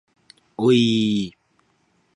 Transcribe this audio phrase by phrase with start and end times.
[0.57, 0.77] おい
[1.23, 1.37] いい